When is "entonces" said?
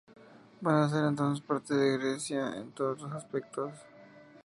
1.05-1.45